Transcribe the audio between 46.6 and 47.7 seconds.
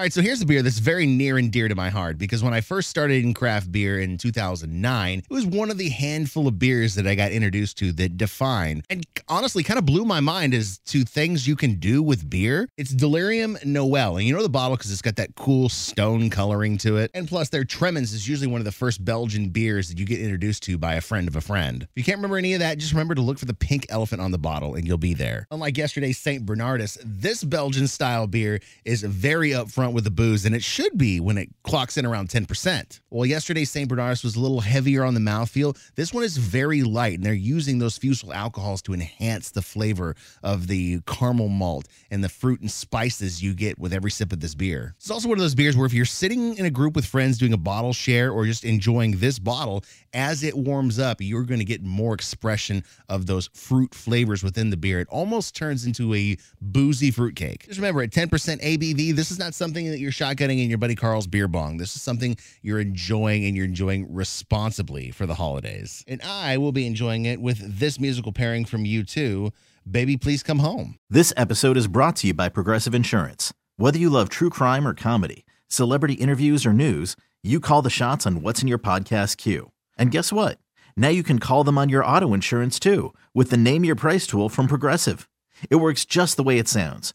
a group with friends doing a